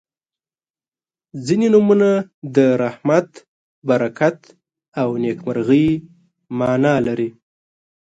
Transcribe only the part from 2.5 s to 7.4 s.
د رحمت، برکت او نیکمرغۍ معنا لري.